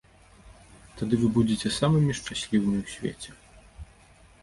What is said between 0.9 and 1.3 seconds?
Тады вы